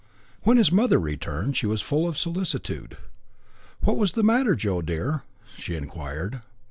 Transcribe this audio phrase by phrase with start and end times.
[0.41, 2.97] When his mother returned she was full of solicitude.
[3.81, 5.21] "What was the matter, Joe dear?"
[5.55, 6.41] she inquired.